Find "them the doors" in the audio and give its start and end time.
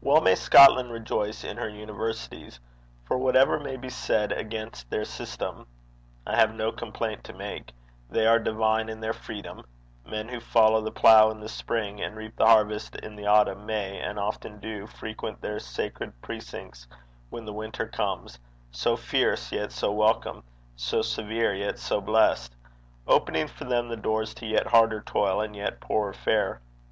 23.64-24.32